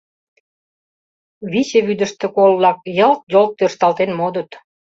[1.51, 4.49] Виче вӱдыштӧ кол-влак йылт-йолт тӧршталтен модыт.